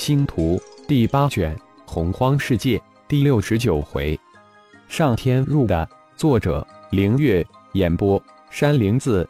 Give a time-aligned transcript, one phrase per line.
[0.00, 0.58] 星图
[0.88, 4.18] 第八卷洪荒世界第六十九回，
[4.88, 5.86] 上天入的
[6.16, 9.28] 作者凌月，演播山灵子。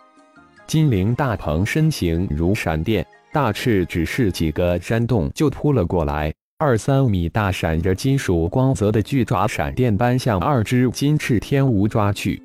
[0.69, 12.41] 金灵大鹏身形如闪电，大翅只是几个扇动就扑了过来，二三米大、闪着金属光泽的巨爪闪电般向二只金翅天蜈抓去。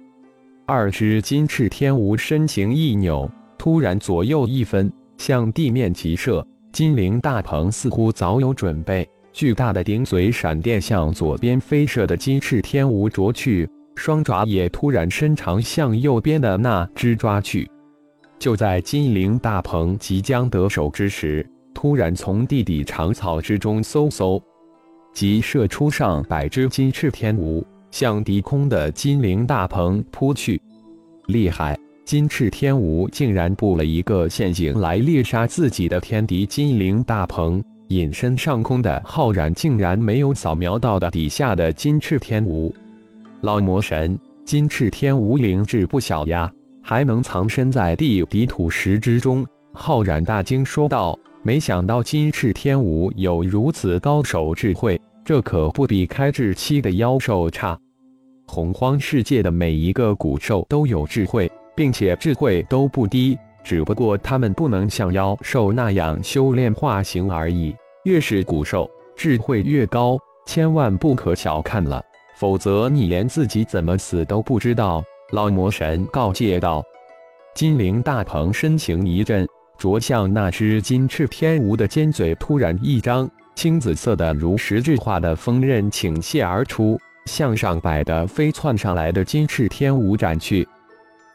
[0.65, 6.43] 二只金翅天蜈身形一扭，突然左右一分，向地面急射。
[6.75, 17.65] 金灵大鹏似乎早有准备，巨大的顶嘴闪电向左边飞射的金翅天蜈啄去，双爪也突然伸长向右边的那只抓去。
[18.37, 24.43] 就在金灵大鹏即将得手之时，突然从地底长草之中嗖嗖，
[25.13, 30.61] 即射出上百只金翅天蜈，向低空的金灵大鹏扑去。
[31.27, 31.79] 厉害！
[32.05, 42.71] 金翅天蜈竟然布了一个陷阱来猎杀自己的天敌金灵大鹏，隐身上空的浩然竟然没有扫描到的底下的金翅天蜈。
[43.41, 46.51] 老魔神，金翅天蜈灵智不小呀，
[46.83, 49.43] 还能藏身在地底土石之中。
[49.73, 57.75] 浩然大惊说道：“没想到金翅天蜈有如此高手智慧，这可不比开智期的妖兽差。
[58.45, 67.75] 洪荒世界的每一个古兽都有智慧。”并且智慧都不低，只不过他们不能像妖兽那样修炼化形而已。
[68.03, 72.03] 越是古兽，智慧越高，千万不可小看了，
[72.37, 75.03] 否则你连自己怎么死都不知道。
[75.31, 76.83] 老魔神告诫道。
[77.55, 90.67] 金灵大鹏身形一震，啄向那只金翅天蜈的尖嘴突然一张，青紫色的如实质化的锋刃倾泻而出，向上摆的飞窜上来的金翅天蜈斩去。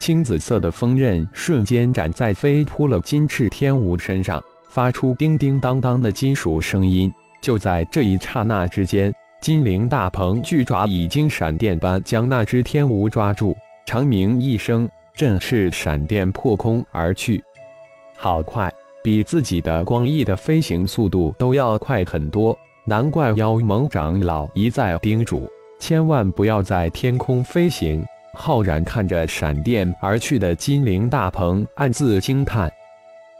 [0.01, 7.13] 青紫色的锋刃瞬间斩在飞扑了金翅天蜈身上，发出叮叮当当的金属声音。
[7.39, 9.13] 就在这一刹那之间，
[9.43, 17.39] 金灵大鹏巨爪已经闪电般将那只天蜈抓住，长鸣一声，振翅闪电破空而去。
[18.17, 18.73] 好快，
[19.03, 22.57] 比自己的光翼的飞行速度都要快很多。
[22.85, 25.47] 难怪妖盟长老一再叮嘱，
[25.79, 28.03] 千万不要在天空飞行。
[28.33, 32.71] 浩然看着闪电而去的金灵大鹏，暗自惊叹：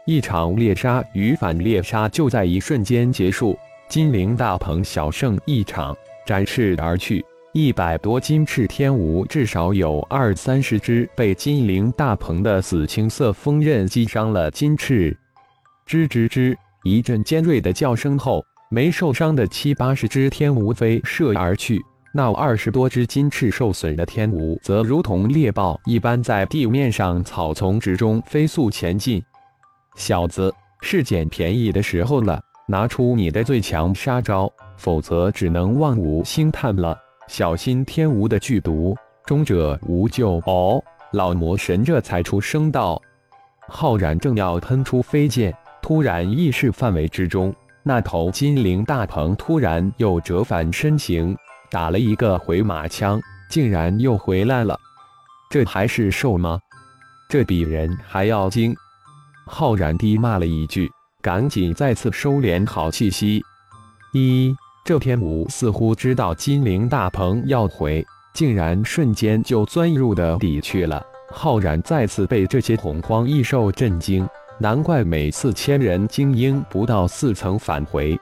[0.04, 3.58] 一场猎杀与反猎杀就在一瞬间结束。
[3.88, 7.24] 金灵大鹏小胜一场，展翅而去。
[7.52, 15.14] 一百多金翅天蜈，至少有二三十只被金灵大鹏的紫青色锋刃击伤了金翅。
[15.86, 21.78] 吱吱吱，一阵尖锐的叫声后，没受伤的七八十只天蜈飞射而去。
[22.14, 29.22] 那二十多只金翅受损的天蜈，则如同猎豹一般，在地面上草丛之中飞速前进。
[29.96, 30.52] 小子，
[30.82, 36.94] 是捡便宜的时候了，拿出你的最强杀招，否则只能望武兴叹了。
[37.28, 38.94] 小心天蜈的剧毒，
[39.24, 40.32] 终者无救。
[40.44, 43.00] 哦，老魔神这才出声道。
[43.68, 51.34] 浩然正要喷出飞剑，突然意识范围之中，那头金灵大鹏突然又折返身形。
[51.72, 53.18] 打了一个回马枪，
[53.48, 54.78] 竟然又回来了。
[55.48, 56.60] 这还是兽吗？
[57.30, 58.76] 这比人还要精！
[59.46, 60.90] 浩然低骂了一句，
[61.22, 63.42] 赶紧再次收敛好气息。
[64.12, 71.02] 一，这天武似乎知道金陵大鹏要回，竟然瞬间就钻入的底去了。
[71.30, 74.28] 浩然再次被这些洪荒异兽震惊，
[74.58, 78.14] 难怪每次千人精英不到四层返回。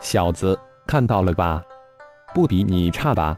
[0.00, 1.62] 小子，看到了吧？
[2.34, 3.36] 不比你差吧？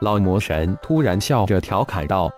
[0.00, 2.30] 老魔神突然笑着调侃道：“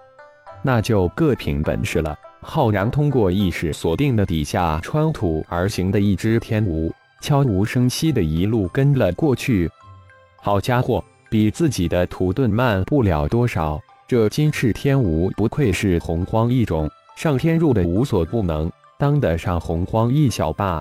[0.62, 9.69] 那就各凭本事了。”浩然通过意识锁定了底下穿土而行的一只天蜈，悄无声息的一路跟了过去。
[10.36, 13.80] 好家伙，比自己的土遁慢不了多少。
[14.06, 20.80] 这金翅天蜈不愧是洪荒异种，上天入的无所不能，当得上洪荒一小霸。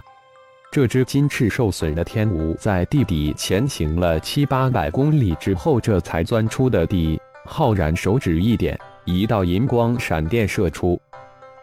[0.75, 7.17] 这只金翅受损的天蜈在地底前行了七八百公里之后，这才钻出的地。
[7.45, 10.99] 浩然手指一点，一道银光闪电射出，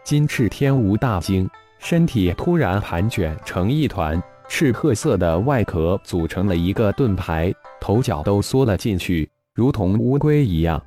[0.02, 1.46] 金翅天蜈大惊，
[1.78, 4.18] 身体突然盘卷成一团，
[4.48, 10.82] 赤褐色的外壳组成了一个盾牌，头脚都缩了进去，如同乌龟一样。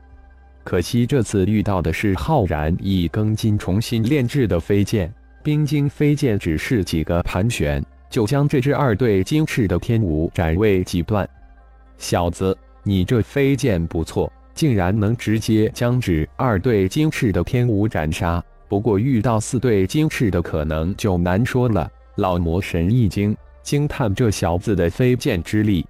[0.64, 5.14] 可惜这次遇到的是浩然以庚金重新炼制的飞剑，
[5.44, 7.86] 冰晶飞剑只是几个盘旋。
[8.10, 11.28] 就将这只二对金翅的天舞斩为几段。
[11.98, 18.44] 小子，你这飞剑不错，竟然能直接将这二对金翅的天舞斩杀。
[18.68, 21.90] 不过遇到四对金翅的可能就难说了。
[22.16, 25.86] 老魔神一惊，惊叹这小子的飞剑之力。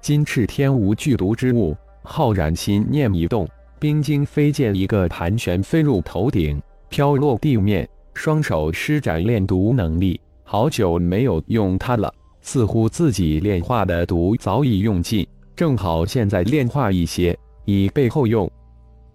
[0.00, 10.20] 金翅天无剧毒之物，浩然心念一动，冰晶飞剑一个盘旋飞入头顶，飘落地面，双手施展炼毒能力。
[10.52, 12.12] 好久没有用它了，
[12.42, 15.26] 似乎自己炼化的毒早已用尽，
[15.56, 17.34] 正好现在炼化一些，
[17.64, 18.46] 以备后用。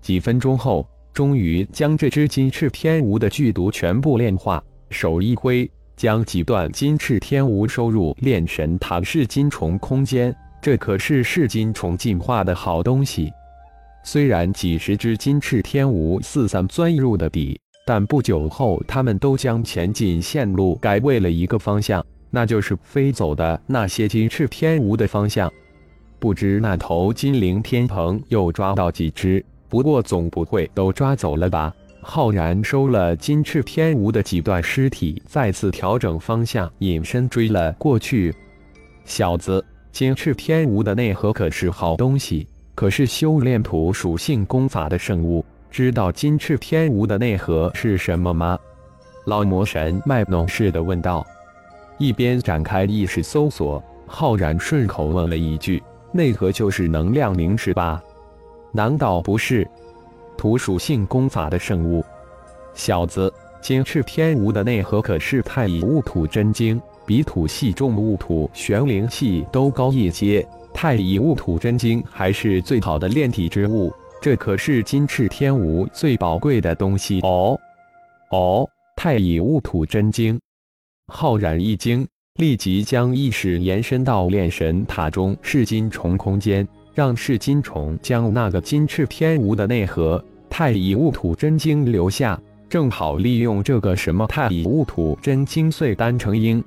[0.01, 10.35] 几分钟后，终于将这只金翅天蜈的剧毒全部炼化，手一挥，将几段金翅天蜈收入炼神塔噬金虫空间。
[10.59, 13.31] 这可是噬金虫进化的好东西。
[14.03, 25.49] 虽然几十只金翅天蜈四散钻入的底，但不久后，他们都将前进线路改为了一个方向，那就是飞走的那些金翅天蜈的方向。
[26.19, 29.41] 不知那头金灵天蓬又抓到几只？
[29.69, 31.73] 不过总不会都抓走了吧？
[32.01, 38.35] 浩然收了金翅天蜈的几段尸体，再次调整方向，隐身追了过去。
[39.05, 39.63] 小子。
[39.93, 42.45] 金翅天蜈的内核可是好东西，
[42.75, 45.43] 可是修炼土属性功法的圣物。
[45.69, 48.57] 知道金翅天蜈的内核是什么吗？
[49.25, 51.25] 老魔神卖弄似的问道。
[51.97, 55.81] 一边展开意识搜索，浩然顺口问了一句
[56.11, 58.01] ：“内核就是能量灵石吧？
[58.71, 59.67] 难道不是？
[60.37, 62.05] 土属性功法的圣物，
[62.73, 77.57] 小子，金翅天蜈的内核可是太乙戊土真经。”比土系重物土玄灵系都高一阶，太乙戊土真经还是最好的炼体之物，这可是金翅天蜈最宝贵的东西哦。
[78.31, 80.39] 哦，太乙戊土真经，
[81.07, 82.05] 浩然一惊，
[82.35, 92.37] 立即将意识延伸到炼神塔中噬金虫空间，让噬金虫将那个金翅天蜈的内核太乙戊土真经留下，
[92.67, 96.61] 正好利用这个什么太乙戊土真经碎丹成鹰。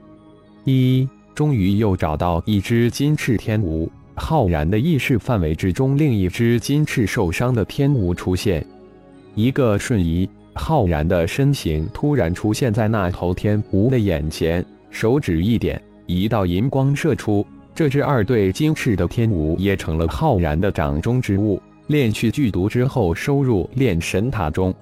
[0.64, 3.88] 一，终于又找到一只金翅天蜈。
[4.20, 8.64] 浩然的意识范围之中，另一只金翅受伤的天蜈出现。
[9.34, 17.44] 一个瞬移，浩然的身形突然出现在那头天蜈的眼前，手指一点，一道银光射出，
[17.74, 21.60] 这只二对金翅的天蜈也成了浩然的掌中之物。
[21.86, 24.72] 炼去剧毒之后，收入炼神塔中。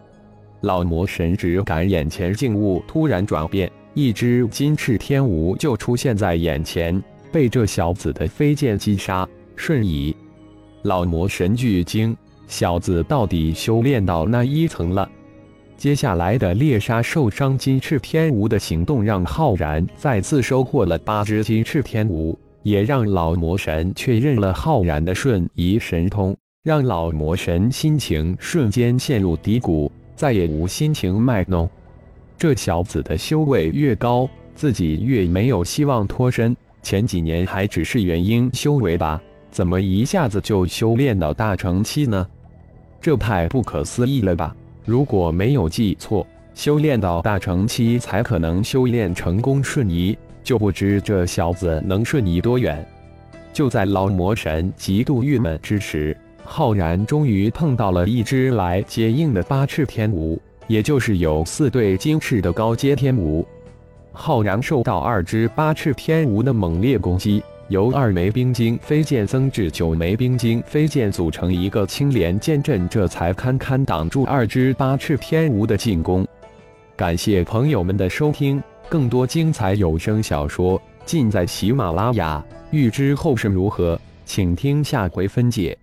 [0.62, 3.70] 老魔神只感眼前境物突然转变。
[3.94, 7.02] 一只金翅天蜈就出现在眼前，
[7.32, 9.28] 被这小子的飞剑击杀。
[9.56, 10.14] 瞬移，
[10.82, 12.16] 老魔神巨惊，
[12.46, 15.10] 小子到底修炼到那一层了？
[15.76, 31.68] 接下来的猎杀受伤金翅天蜈的行动，让浩然再次收获了八只金翅天蜈，也让老魔神确认了浩然的瞬移神通，让老魔神心情瞬间陷入低谷，再也无心情卖弄。
[32.36, 36.56] 这小子的修为越高，自己越没有希望脱身。
[36.82, 39.20] 前几年还只是元婴修为吧，
[39.50, 42.26] 怎么一下子就修炼到大成期呢？
[43.00, 44.54] 这太不可思议了吧！
[44.84, 52.84] 如果没有记错，修炼到大成期才可能修炼成功瞬移，就不知这小子能瞬移多远。
[53.52, 60.38] 就在老魔神极度郁闷之时，浩然终于碰到了一只来接应的八翅天蜈。
[60.66, 63.42] 也就是有四对金翅的高阶天蜈，
[64.20, 76.26] 浩然受到二只八翅天蜈的猛烈攻击，由二枚冰晶飞剑增至九枚冰晶飞剑组成一个青莲剑阵，这才堪堪挡住二只八翅天蜈的进攻。
[76.96, 82.44] 感谢朋友们的收听，更多精彩有声小说尽在喜马拉雅。
[82.72, 85.78] 欲知后事如何，请听下回分解。